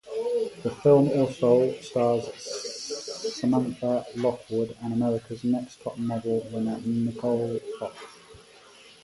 [0.63, 2.25] The film also stars
[3.35, 7.95] Samantha Lockwood and America's Next Top Model winner Nicole Fox.